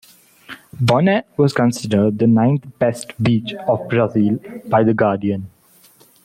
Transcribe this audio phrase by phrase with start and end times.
[0.83, 5.51] Bonete was considered the ninth best beach of Brazil by "The Guardian".